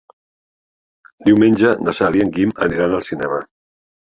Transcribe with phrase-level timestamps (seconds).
[1.27, 3.45] Diumenge na Cel i en Guim aniran al cinema.